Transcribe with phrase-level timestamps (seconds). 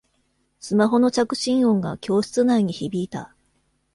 [0.59, 3.35] スマホの着信音が教室内に響いた